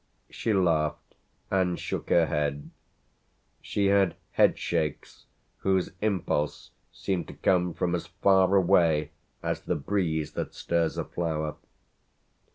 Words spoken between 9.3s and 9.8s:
as the